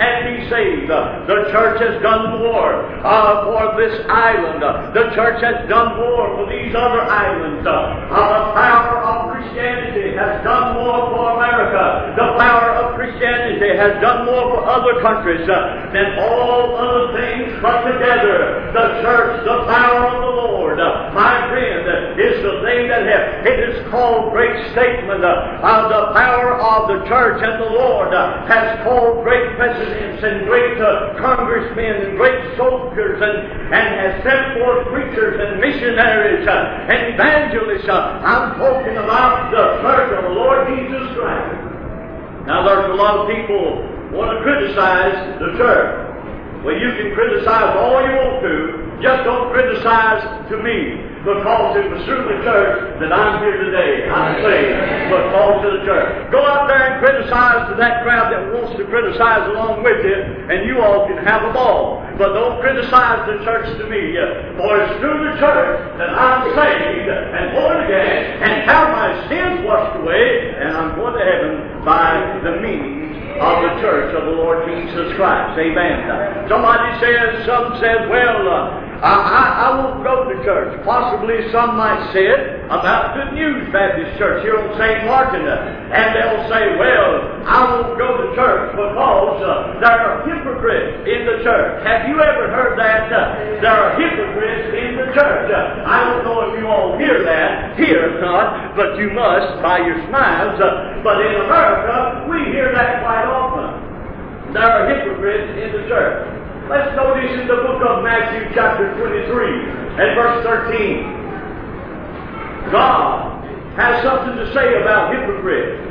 [0.00, 0.90] and be saved.
[0.90, 4.62] The church has done more uh, for this island.
[4.94, 7.66] The church has done more for these other islands.
[7.66, 7.72] Uh,
[8.08, 12.14] the power of Christianity has done more for America.
[12.16, 17.56] The power of Christianity has done more for other countries uh, than all other things
[17.60, 18.70] put together.
[18.72, 23.46] The church, the power of the Lord, uh, my friend, is the thing that has.
[23.46, 28.14] It is called great statement uh, of the power of the church and the Lord
[28.14, 33.36] uh, has called great presidents and great uh, congressmen and great soldiers and,
[33.74, 37.88] and has sent forth preachers and missionaries uh, and evangelists.
[37.88, 42.46] Uh, I'm talking about the church of the Lord Jesus Christ.
[42.46, 43.82] Now there's a lot of people
[44.14, 46.64] want to criticize the church.
[46.64, 48.54] Well, you can criticize all you want to,
[49.02, 54.08] just don't criticize to me because it was through the church that I'm here today.
[54.08, 56.32] I'm saved because of the church.
[56.32, 60.16] Go out there and criticize to that crowd that wants to criticize along with you,
[60.16, 62.00] and you all can have a ball.
[62.16, 64.16] But don't criticize the church to me,
[64.56, 69.64] for it's through the church that I'm saved and born again and have my sins
[69.64, 74.36] washed away, and I'm going to heaven by the means of the church of the
[74.36, 75.56] Lord Jesus Christ.
[75.56, 76.48] Amen.
[76.48, 80.76] Somebody says, some says, well, uh, I, I, I won't go to church.
[80.84, 85.08] Possibly some might say it about Good News Baptist Church here on St.
[85.08, 85.40] Martin.
[85.40, 87.08] And they'll say, well,
[87.48, 91.80] I won't go to church because uh, there are hypocrites in the church.
[91.88, 93.08] Have you ever heard that?
[93.08, 95.48] Uh, there are hypocrites in the church.
[95.48, 99.80] Uh, I don't know if you all hear that here, not, but you must by
[99.80, 100.60] your smiles.
[100.60, 104.52] Uh, but in America, we hear that quite often.
[104.52, 106.39] There are hypocrites in the church.
[106.70, 110.38] Let's notice in the book of Matthew, chapter 23, and verse
[110.70, 112.70] 13.
[112.70, 113.42] God
[113.74, 115.82] has something to say about hypocrites.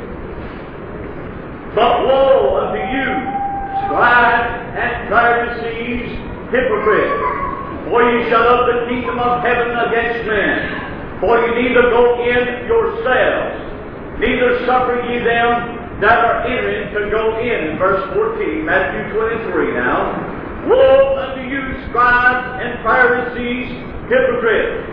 [1.76, 3.08] But woe unto you,
[3.84, 4.48] scribes
[4.80, 6.16] and Pharisees,
[6.48, 7.20] hypocrites!
[7.92, 11.20] For ye shut up the kingdom of heaven against men.
[11.20, 13.52] For ye neither go in yourselves,
[14.16, 17.76] neither suffer ye them that are entering to go in.
[17.76, 20.29] Verse 14, Matthew 23 now.
[20.68, 23.70] Woe unto you, scribes and Pharisees,
[24.12, 24.84] hypocrites!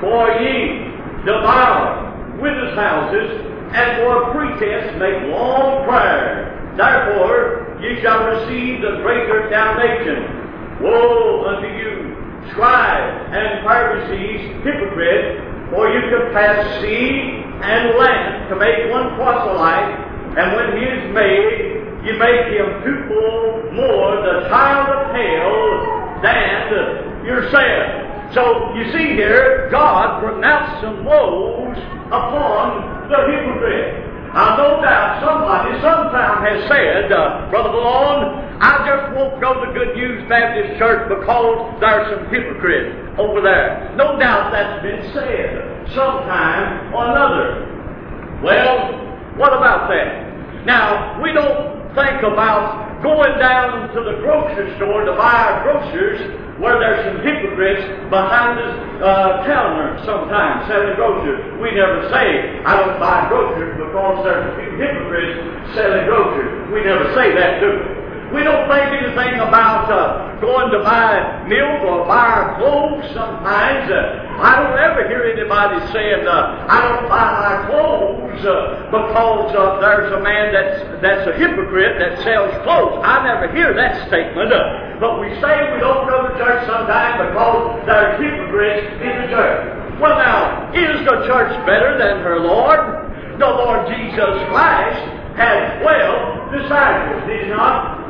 [0.00, 0.86] For ye
[1.26, 3.30] devour widows' houses,
[3.74, 6.76] and for a pretense make long prayers.
[6.76, 10.80] Therefore ye shall receive the greater damnation.
[10.80, 12.14] Woe unto you,
[12.50, 15.42] scribes and Pharisees, hypocrites!
[15.70, 21.71] For you compass sea and land to make one proselyte, and when he is made,
[22.04, 28.34] you make him twofold more the child of hell than yourself.
[28.34, 34.08] So you see here, God pronounced some woes upon the hypocrite.
[34.34, 39.72] Now, no doubt somebody sometime has said, uh, Brother Malone, I just won't go to
[39.74, 43.92] Good News Baptist Church because there's some hypocrites over there.
[43.94, 48.40] No doubt that's been said sometime or another.
[48.42, 50.64] Well, what about that?
[50.64, 56.22] Now, we don't think about going down to the grocery store to buy our groceries
[56.60, 58.68] where there's some hypocrites behind the
[59.02, 61.42] uh, counter sometimes selling groceries.
[61.60, 65.36] We never say, I don't buy groceries because there's a few hypocrites
[65.74, 66.72] selling groceries.
[66.72, 67.91] We never say that, do we?
[68.32, 73.92] We don't think anything about uh, going to buy milk or buy our clothes sometimes.
[73.92, 79.52] Uh, I don't ever hear anybody saying, uh, I don't buy my clothes uh, because
[79.52, 83.04] uh, there's a man that's, that's a hypocrite that sells clothes.
[83.04, 84.48] I never hear that statement.
[84.48, 89.26] Uh, but we say we don't go to church sometimes because there's hypocrites in the
[89.28, 89.60] church.
[90.00, 92.80] Well, now, is the church better than her Lord?
[93.38, 95.04] The Lord Jesus Christ
[95.36, 98.01] had 12 disciples, did he not?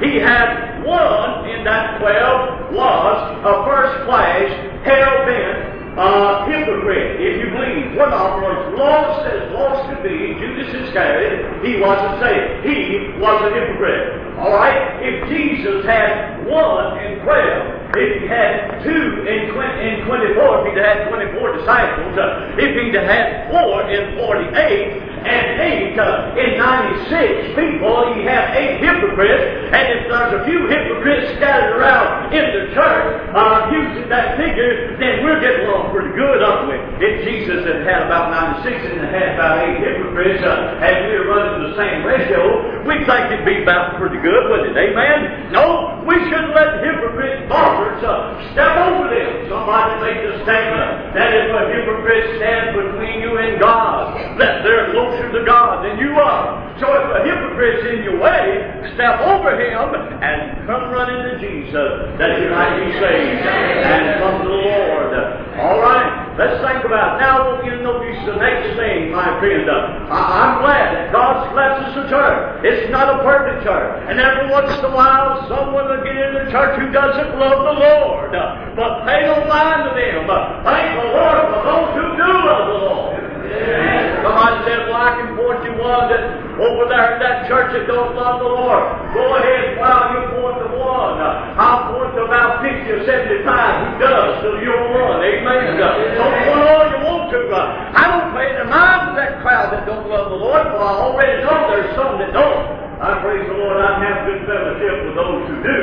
[0.00, 4.44] He had one in that twelve was a first class,
[4.84, 7.96] hell bent, uh, hypocrite, if you believe.
[7.96, 10.36] One of was lost as lost could be.
[10.36, 12.66] Judas Iscariot, he wasn't saved.
[12.68, 14.35] He was a hypocrite.
[14.38, 15.00] All right?
[15.00, 20.74] If Jesus had one in twelve, if he had two in, 20, in 24, if
[20.74, 26.54] he'd had 24 disciples, uh, if he'd had four in 48, and eight uh, in
[26.54, 32.46] 96 people, you have eight hypocrites, and if there's a few hypocrites scattered around in
[32.46, 36.78] the church uh, using that figure, then we're getting along pretty good, aren't we?
[37.02, 38.30] If Jesus had had about
[38.62, 43.02] 96 and had about eight hypocrites, uh, and we were running the same ratio, we'd
[43.02, 44.76] think it'd be about pretty good, wouldn't it?
[44.76, 45.52] Amen?
[45.52, 49.46] No, we shouldn't let hypocrites barbers uh, step over them.
[49.50, 54.90] Somebody made the statement that if a hypocrite stands between you and God, that they're
[54.90, 56.66] closer to God than you are.
[56.80, 62.18] So if a hypocrite's in your way, step over him and come running to Jesus
[62.18, 65.10] that you might be saved and come to the Lord.
[65.56, 67.20] All right, let's think about it.
[67.20, 69.68] Now I want you notice the next thing, my friend.
[69.68, 72.64] Uh, I- I'm glad that God's blessed us a church.
[72.64, 73.92] It's not a perfect church.
[74.08, 77.64] And every once in a while, someone will get in the church who doesn't love
[77.64, 78.34] the Lord.
[78.34, 80.28] Uh, but pay no mind to them.
[80.28, 83.95] Uh, thank the Lord for those who do love the Lord.
[84.26, 86.22] Somebody said, well, I can point you one that
[86.58, 88.82] over there in that church that don't love the Lord.
[89.14, 91.14] Go ahead while you point to one.
[91.54, 95.22] I'll point to about 50 or 75 who does till you're one.
[95.22, 95.78] Amen.
[95.78, 97.38] Don't point all you want to.
[97.54, 100.90] I don't pay the mind to that crowd that don't love the Lord, for I
[101.06, 102.66] already know there's some that don't.
[102.98, 103.78] I praise the Lord.
[103.78, 105.74] I have good fellowship with those who do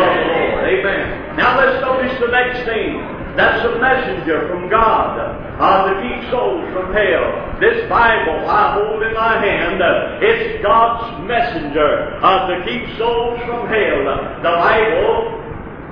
[0.00, 0.64] love the Lord.
[0.64, 1.36] Amen.
[1.36, 3.04] Now let's notice the next thing.
[3.36, 7.56] That's a messenger from God uh, to keep souls from hell.
[7.64, 13.40] This Bible I hold in my hand, uh, it's God's messenger uh, to keep souls
[13.48, 14.00] from hell.
[14.44, 15.42] The Bible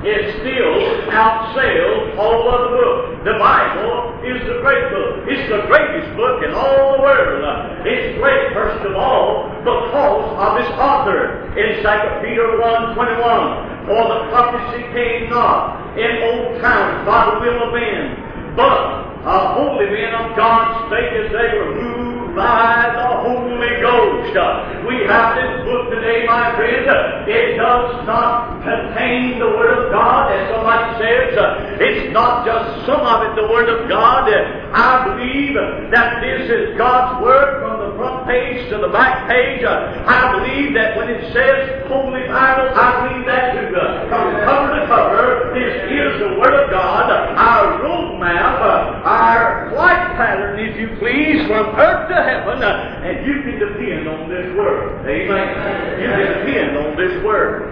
[0.04, 0.76] is still
[1.12, 3.24] outsells all other books.
[3.24, 5.28] The Bible is the great book.
[5.28, 7.44] It's the greatest book in all the world.
[7.84, 11.52] It's great, first of all, because of its author.
[11.52, 15.59] In 2 Peter 1 21, for the prophecy came not
[15.96, 21.12] in old times by the will of men, but uh, holy men of God spake
[21.12, 24.32] as they were moved by the Holy Ghost.
[24.86, 26.86] We have this book today, my friend.
[27.28, 31.36] It does not contain the Word of God, as somebody says.
[31.80, 34.30] It's not just some of it, the Word of God.
[34.30, 35.54] I believe
[35.90, 39.60] that this is God's Word from the front page to the back page.
[39.60, 43.76] Uh, I believe that when it says Holy Bible, I believe that too.
[43.76, 49.68] Uh, from cover to cover, this is the Word of God, our roadmap, uh, our
[49.76, 54.32] flight pattern, if you please, from earth to heaven, uh, and you can depend on
[54.32, 55.04] this Word.
[55.04, 55.46] Amen.
[56.00, 57.68] You can depend on this Word.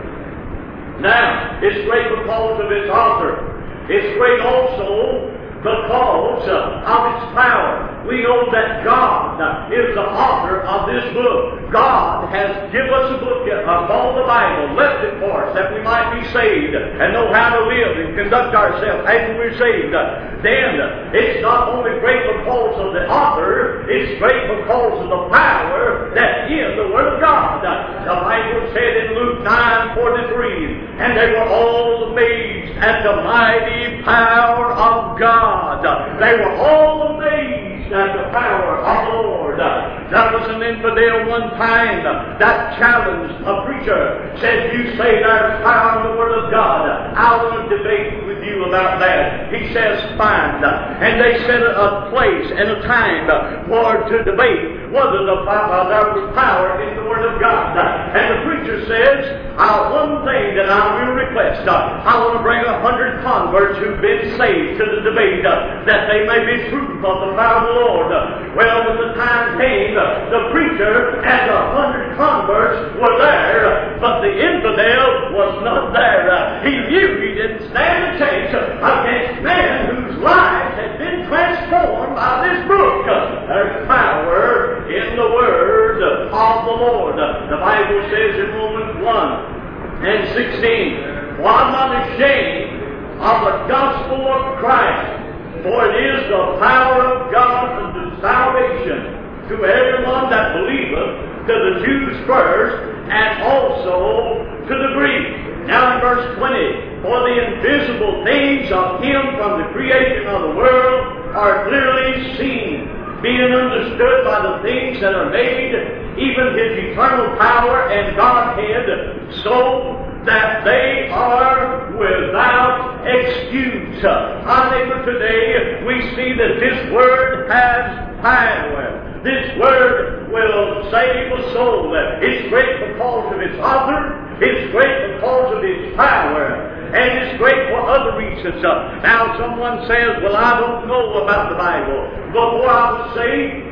[1.00, 3.48] Now, it's great because of its author.
[3.88, 8.06] It's great also because of its power.
[8.06, 9.36] We know that God
[9.68, 11.70] is the author of this book.
[11.72, 15.82] God has given us a book called the Bible, left it for us that we
[15.82, 19.92] might be saved and know how to live and conduct ourselves after we're saved.
[20.40, 20.80] Then
[21.12, 26.48] it's not only great because of the author, it's great because of the power that
[26.48, 27.60] is the Word of God.
[27.60, 32.47] The Bible said in Luke 9 43, and they were all amazed
[32.78, 35.82] at the mighty power of God.
[36.20, 39.58] They were all amazed at the power of the Lord.
[39.58, 42.04] There was an infidel one time
[42.38, 46.86] that challenged a preacher, said, You say there's power in the Word of God.
[46.86, 49.52] I want to debate with you about that.
[49.52, 50.62] He says, Fine.
[50.64, 53.26] And they set a place and a time
[53.68, 57.76] for to debate the, uh, there was power in the Word of God.
[57.76, 59.20] And the preacher says,
[59.60, 63.76] uh, One thing that I will request, uh, I want to bring a hundred converts
[63.78, 67.60] who've been saved to the debate uh, that they may be proof of the power
[67.60, 68.08] of the Lord.
[68.56, 74.24] Well, when the time came, uh, the preacher and a hundred converts were there, but
[74.24, 76.64] the infidel was not there.
[76.64, 82.48] He knew he didn't stand a chance against men whose lives had been transformed by
[82.48, 83.04] this book.
[83.04, 87.18] There's power in the word of the Lord.
[87.18, 89.58] The Bible says in Romans 1
[90.06, 92.78] and 16, For I'm not ashamed
[93.18, 99.64] of the gospel of Christ, for it is the power of God unto salvation to
[99.64, 102.76] everyone that believeth, to the Jews first,
[103.10, 105.66] and also to the Greeks.
[105.66, 110.54] Now in verse 20, for the invisible things of Him from the creation of the
[110.56, 115.74] world are clearly seen, being understood by the things that are made,
[116.18, 124.02] even His eternal power and Godhead, so that they are without excuse.
[124.02, 129.20] My neighbor, today we see that this Word has power.
[129.24, 131.92] This Word will save a soul.
[132.22, 134.14] It's great because of its author.
[134.40, 136.74] It's great because of its power.
[136.88, 138.62] And it's great for other reasons.
[138.62, 142.00] Now, someone says, Well, I don't know about the Bible.
[142.32, 143.67] Before I was saved,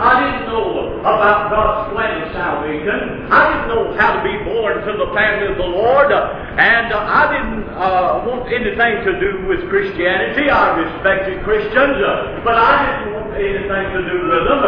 [0.00, 3.28] I didn't know about God's plan of salvation.
[3.28, 7.04] I didn't know how to be born to the family of the Lord, and uh,
[7.04, 10.48] I didn't uh, want anything to do with Christianity.
[10.48, 14.62] I respected Christians, uh, but I didn't want anything to do with them.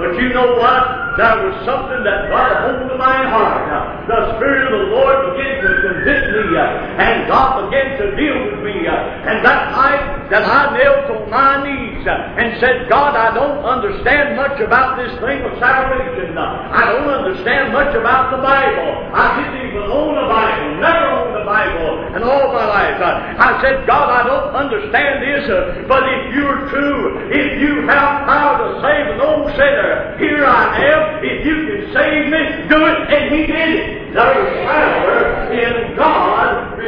[0.00, 1.20] But you know what?
[1.20, 3.68] There was something that got hold of my heart.
[4.08, 8.64] The Spirit of the Lord began to convict me, and God began to deal with
[8.64, 8.86] me.
[8.88, 14.36] And that night that I knelt on my knees and said, God, I don't understand
[14.36, 16.38] much about this thing of salvation.
[16.38, 18.90] I don't understand much about the Bible.
[19.14, 22.98] I didn't even own a Bible, never owned a Bible in all my life.
[23.02, 25.46] I said, God, I don't understand this,
[25.86, 30.78] but if you're true, if you have power to save an old sinner, here I
[30.78, 31.24] am.
[31.24, 32.98] If you can save me, do it.
[33.08, 34.14] And he did it.
[34.14, 36.78] There is power in God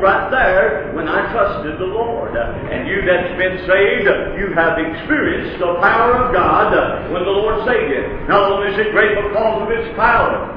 [0.00, 2.36] right there when I trusted the Lord.
[2.36, 6.72] And you that's been saved, you have experienced the power of God
[7.12, 8.04] when the Lord saved you.
[8.28, 10.56] Not only is it great because of its power,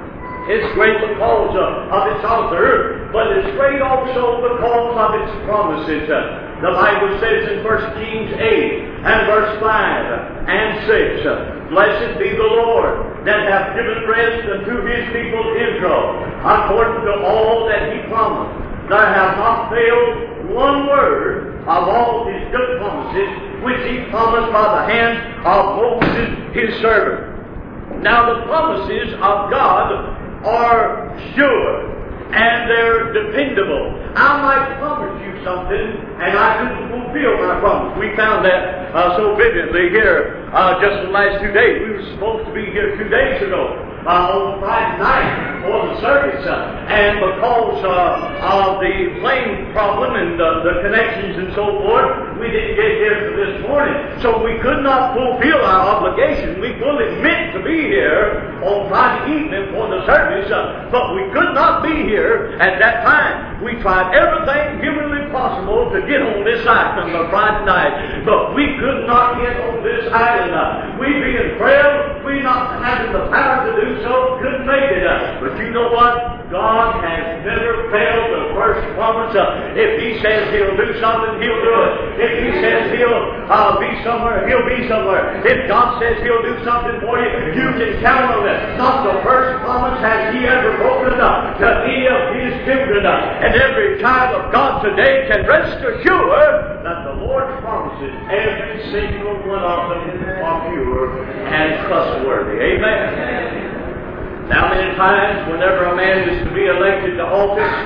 [0.50, 6.10] it's great because of its author, but it's great also because of its promises.
[6.10, 12.52] The Bible says in 1 Kings 8 and verse 5 and 6, Blessed be the
[12.66, 18.69] Lord that hath given rest unto his people Israel, according to all that he promised.
[18.90, 23.30] There hath not failed one word of all his good promises,
[23.62, 28.02] which he promised by the hand of Moses his servant.
[28.02, 29.94] Now the promises of God
[30.42, 31.90] are sure
[32.34, 33.94] and they're dependable.
[34.16, 35.86] I might promise you something,
[36.22, 37.98] and I couldn't fulfill my promise.
[37.98, 41.82] We found that uh, so vividly here uh, just the last two days.
[41.86, 45.96] We were supposed to be here two days ago uh, on Friday night for the
[46.02, 52.40] service, uh, and because uh, of the plane problem and the connections and so forth,
[52.40, 53.96] we didn't get here this morning.
[54.22, 56.62] So we could not fulfill our obligation.
[56.62, 61.28] We fully meant to be here on Friday evening for the service, uh, but we
[61.34, 63.64] could not be here here at that time.
[63.64, 68.66] We tried everything humanly possible to get on this island on Friday night, but we
[68.80, 71.00] could not get on this island.
[71.00, 73.59] We being frail, we not having the power
[74.04, 75.06] so, couldn't make it.
[75.42, 76.40] But you know what?
[76.50, 79.38] God has never failed the first promise.
[79.78, 81.94] If He says He'll do something, He'll do it.
[82.18, 85.46] If He says He'll uh, be somewhere, He'll be somewhere.
[85.46, 88.78] If God says He'll do something for you, you can count on it.
[88.82, 93.06] Not the first promise has He ever broken up to any of His children.
[93.06, 99.38] And every child of God today can rest assured that the Lord promises, every single
[99.46, 102.58] one of them, are pure and trustworthy.
[102.58, 103.69] Amen.
[104.50, 107.78] Now, many times, whenever a man is to be elected to office,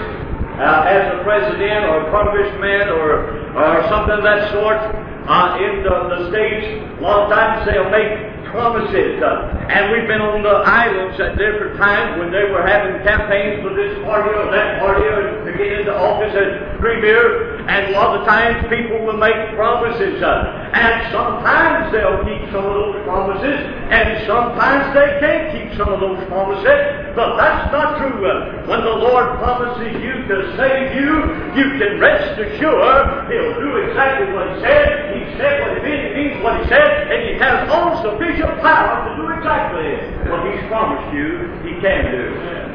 [0.63, 5.83] uh, as a president or a congressman or, or something of that sort, uh, in
[5.83, 6.63] the, the States,
[6.99, 8.15] a lot of times they'll make
[8.47, 9.19] promises.
[9.19, 13.59] Uh, and we've been on the islands at different times when they were having campaigns
[13.59, 17.52] for this party or that party or to get into office as premier.
[17.63, 20.19] And a lot of times people will make promises.
[20.19, 23.55] Uh, and sometimes they'll keep some of those promises.
[23.87, 27.15] And sometimes they can't keep some of those promises.
[27.15, 28.19] But that's not true.
[28.19, 31.11] Uh, when the Lord promises you to save you,
[31.55, 34.87] you can rest assured He'll do exactly what He said.
[35.15, 36.91] He said what He means what He said.
[37.15, 42.11] And He has all sufficient power to do exactly what He's promised you He can
[42.11, 42.27] do.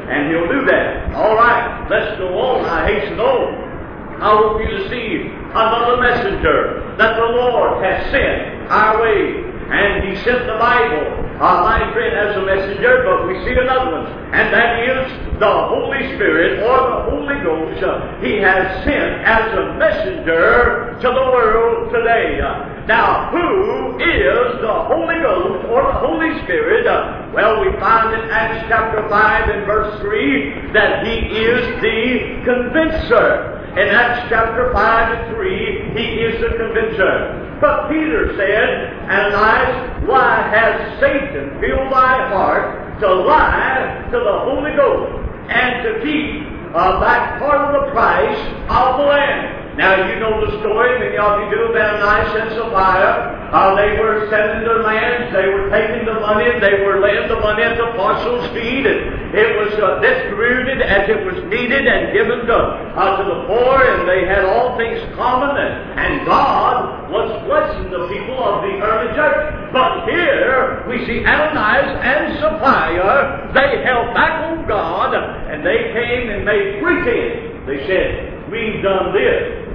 [0.09, 1.13] And He'll do that.
[1.13, 2.65] All right, let's go on.
[2.65, 3.68] I hasten on.
[4.21, 9.45] I to see another messenger that the Lord has sent our way.
[9.69, 13.91] And He sent the Bible uh, my friend as a messenger, but we see another
[13.95, 14.05] one,
[14.35, 17.79] and that is the Holy Spirit or the Holy Ghost.
[18.21, 22.43] He has sent as a messenger to the world today.
[22.87, 26.83] Now, who is the Holy Ghost or the Holy Spirit?
[27.31, 33.58] Well, we find in Acts chapter 5 and verse 3 that he is the convincer.
[33.77, 37.57] In Acts chapter 5 and 3, he is a convincer.
[37.61, 44.75] But Peter said, Ananias, why has Satan filled thy heart to lie to the Holy
[44.75, 48.39] Ghost and to keep uh, that part of the price
[48.69, 49.58] of the land?
[49.79, 53.47] Now, you know the story, many of you do, about Ananias and Sapphira.
[53.47, 57.39] Uh, they were selling their lands, they were taking the money, they were laying the
[57.39, 62.11] money at the apostles' feet, and it was uh, distributed as it was needed and
[62.11, 67.07] given to, uh, to the poor, and they had all things common, and, and God
[67.07, 69.71] was blessing the people of the early church.
[69.71, 76.35] But here we see Ananias and Sapphira, they held back on God, and they came
[76.35, 77.63] and made pretense.
[77.63, 79.68] They said, We've done this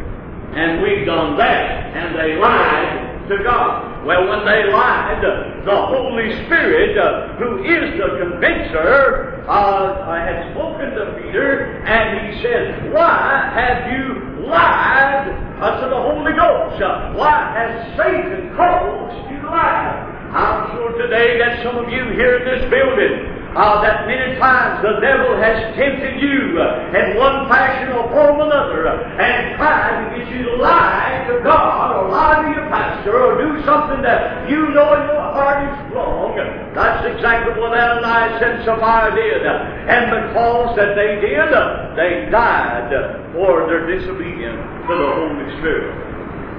[0.56, 4.06] and we've done that, and they lied to God.
[4.06, 5.22] Well, when they lied,
[5.64, 12.42] the Holy Spirit, uh, who is the convincer, uh, had spoken to Peter, and he
[12.42, 15.28] said, Why have you lied
[15.60, 16.82] unto the Holy Ghost?
[16.82, 20.10] Uh, why has Satan caused you to lie?
[20.34, 24.82] I'm sure today that some of you here in this building uh, that many times
[24.82, 29.56] the devil has tempted you uh, in one fashion or form or another uh, and
[29.56, 33.62] tried to get you to lie to God or lie to your pastor or do
[33.64, 36.34] something that you know in your heart is wrong.
[36.74, 39.46] That's exactly what Ananias and Sapphira did.
[39.46, 41.50] And because that they did,
[41.94, 42.90] they died
[43.32, 44.58] for their disobedience
[44.90, 46.13] to the Holy Spirit.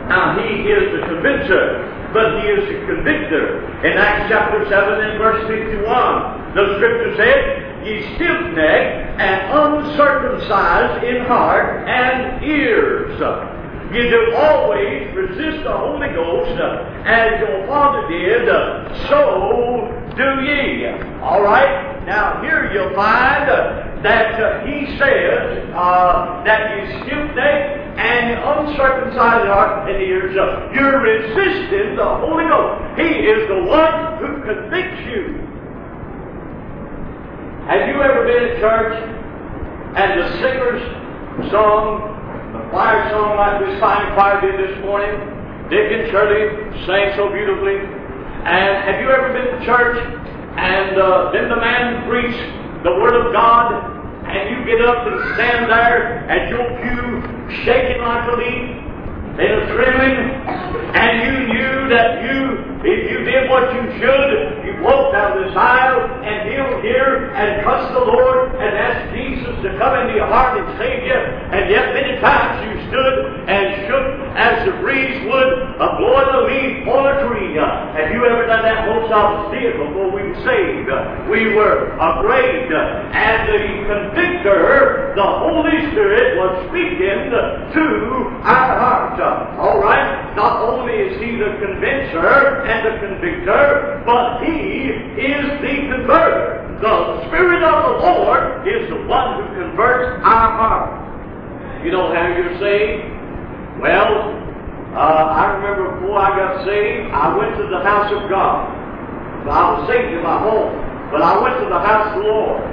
[0.08, 3.60] Now, he is the convincer but he is the convictor.
[3.84, 11.04] In Acts chapter 7 and verse 51, the scripture said, Ye stiff necked and uncircumcised
[11.04, 13.20] in heart and ears.
[13.92, 16.58] You do always resist the Holy Ghost
[17.04, 18.48] as your Father did,
[19.10, 20.88] so do ye.
[21.22, 22.06] All right?
[22.06, 23.50] Now, here you'll find
[24.06, 31.00] that uh, he says uh, that you necked and uncircumcised heart and ears, uh, you're
[31.02, 33.00] resisting the Holy Ghost.
[33.00, 35.42] He is the one who convicts you.
[37.66, 38.94] Have you ever been at church
[39.98, 40.82] and the singers
[41.50, 42.14] sung
[42.54, 45.18] the choir song like we sang choir did this morning?
[45.70, 48.05] Dick and Shirley sang so beautifully.
[48.46, 52.46] And have you ever been to church and uh, then the man preached
[52.86, 53.74] the Word of God
[54.30, 57.26] and you get up and stand there at your pew
[57.66, 58.86] shaking like a leaf
[59.36, 60.18] and a trembling,
[60.96, 62.56] and you knew that you,
[62.88, 67.90] if you did what you should, walked down this aisle and kneel here and trust
[67.98, 71.98] the Lord and ask Jesus to come into your heart and save you, and yet
[71.98, 74.08] many times you stood and shook
[74.38, 77.58] as the breeze would a blowing a leaf on a tree.
[77.58, 78.86] Have you ever done that?
[78.86, 80.92] Most of us did before we were saved.
[81.32, 83.60] We were afraid, and the
[83.90, 87.86] convictor, the Holy Spirit, was speaking to
[88.44, 89.18] our heart.
[89.58, 90.36] All right?
[90.36, 96.66] Not only is He the convincer and the convictor, but He is the converter.
[96.82, 101.86] The Spirit of the Lord is the one who converts our heart.
[101.86, 103.08] You know how you're saved?
[103.80, 104.36] Well,
[104.96, 108.72] uh, I remember before I got saved, I went to the house of God.
[109.46, 110.74] I was saved in my home,
[111.12, 112.64] but I went to the house of the Lord.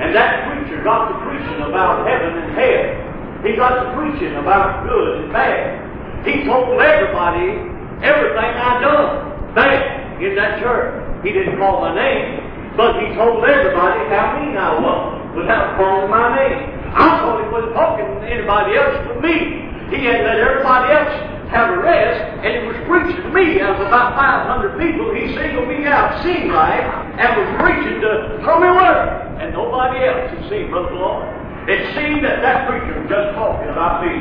[0.00, 3.44] And that preacher got to preaching about heaven and hell.
[3.44, 6.26] He got to preaching about good and bad.
[6.26, 7.60] He told everybody
[8.00, 11.03] everything I done back in that church.
[11.24, 16.12] He didn't call my name, but he told everybody how mean I was without calling
[16.12, 16.68] my name.
[16.92, 19.64] I thought he wasn't talking to anybody else but me.
[19.88, 21.16] He had let everybody else
[21.48, 25.14] have a rest, and he was preaching to me out of about 500 people.
[25.14, 26.84] He singled me out, seemed like,
[27.16, 29.08] and was preaching to me word,
[29.40, 31.24] and nobody else had seen Brother Lord.
[31.68, 34.12] It seemed that that preacher was just talking about me.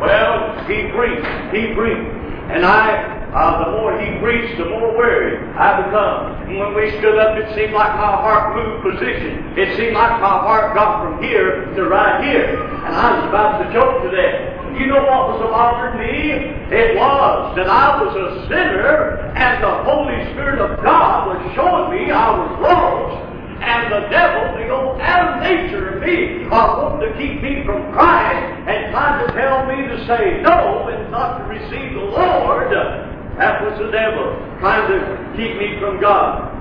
[0.00, 2.08] Well, he preached, he preached.
[2.48, 6.48] And I, uh, the more he preached, the more weary I become.
[6.48, 9.52] And when we stood up, it seemed like my heart moved position.
[9.60, 12.56] It seemed like my heart got from here to right here.
[12.56, 14.80] And I was about to choke to death.
[14.80, 16.48] You know what was bothering me?
[16.72, 21.92] It was that I was a sinner and the Holy Spirit of God was showing
[21.92, 27.08] me I was lost and the devil, the old Adam nature in me, are wanting
[27.08, 31.38] to keep me from Christ and trying to tell me to say no and not
[31.38, 33.15] to receive the Lord.
[33.38, 34.96] That was the devil trying to
[35.36, 36.56] keep me from God.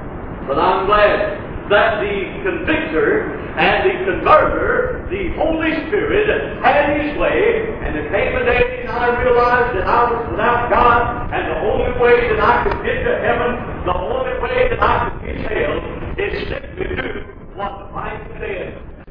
[0.47, 6.27] But I'm glad that the convictor and the converter, the Holy Spirit,
[6.61, 10.69] had his way, and there came a day and I realized that I was without
[10.69, 14.81] God, and the only way that I could get to heaven, the only way that
[14.83, 15.79] I could get to hell,
[16.19, 16.85] is simply